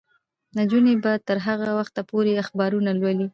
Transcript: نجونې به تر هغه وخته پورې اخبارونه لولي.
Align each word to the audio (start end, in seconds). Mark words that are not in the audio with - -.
نجونې 0.57 0.93
به 1.03 1.11
تر 1.27 1.37
هغه 1.47 1.69
وخته 1.79 2.01
پورې 2.09 2.33
اخبارونه 2.43 2.91
لولي. 3.01 3.27